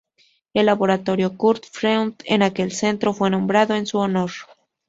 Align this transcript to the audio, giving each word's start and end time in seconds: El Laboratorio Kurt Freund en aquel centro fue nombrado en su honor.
El 0.55 0.65
Laboratorio 0.65 1.37
Kurt 1.37 1.63
Freund 1.71 2.15
en 2.25 2.41
aquel 2.41 2.71
centro 2.71 3.13
fue 3.13 3.29
nombrado 3.29 3.75
en 3.75 3.85
su 3.85 3.99
honor. 3.99 4.31